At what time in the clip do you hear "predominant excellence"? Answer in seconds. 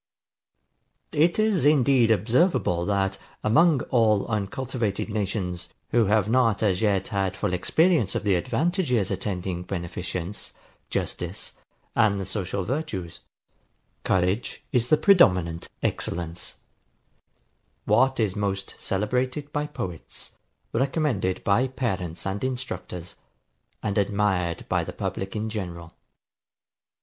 14.97-16.55